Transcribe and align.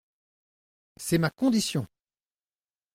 C’est 0.97 1.19
ma 1.19 1.29
condition! 1.29 1.85